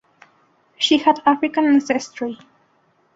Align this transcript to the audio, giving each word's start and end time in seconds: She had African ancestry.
She 0.79 0.97
had 0.97 1.21
African 1.27 1.65
ancestry. 1.67 2.39